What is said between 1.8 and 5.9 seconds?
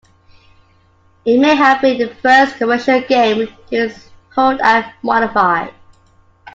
been the first commercial game to use Hold-And-Modify.